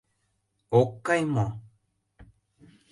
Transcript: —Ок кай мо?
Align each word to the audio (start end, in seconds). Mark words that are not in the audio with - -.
—Ок 0.79 0.89
кай 1.05 1.21
мо? 1.33 1.47